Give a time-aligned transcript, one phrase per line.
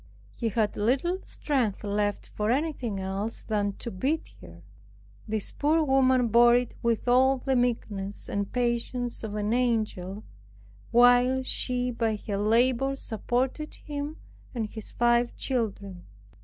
[0.31, 4.63] He had little strength left for anything else than to beat her.
[5.27, 10.23] This poor woman bore it with all the meekness and patience of an angel,
[10.89, 14.17] while she by her labor supported him
[14.55, 16.03] and his five children.